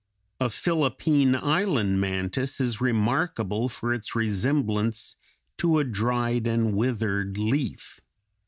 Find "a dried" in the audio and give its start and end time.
5.77-6.47